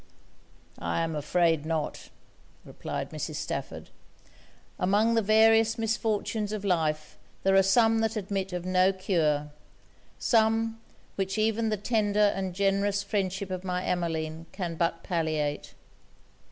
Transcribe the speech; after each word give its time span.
'I 0.79 1.01
am 1.01 1.15
afraid 1.15 1.63
not,' 1.63 2.09
replied 2.65 3.11
Mrs. 3.11 3.35
Stafford. 3.35 3.91
'Among 4.79 5.13
the 5.13 5.21
various 5.21 5.77
misfortunes 5.77 6.51
of 6.51 6.65
life, 6.65 7.19
there 7.43 7.53
are 7.53 7.61
some 7.61 7.99
that 7.99 8.15
admit 8.15 8.51
of 8.51 8.65
no 8.65 8.91
cure; 8.93 9.51
some, 10.17 10.79
which 11.17 11.37
even 11.37 11.69
the 11.69 11.77
tender 11.77 12.33
and 12.33 12.55
generous 12.55 13.03
friendship 13.03 13.51
of 13.51 13.63
my 13.63 13.83
Emmeline 13.83 14.47
can 14.51 14.73
but 14.73 15.03
palliate. 15.03 15.75